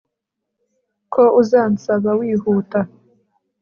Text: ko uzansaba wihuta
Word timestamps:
ko 1.13 1.23
uzansaba 1.41 2.09
wihuta 2.19 2.79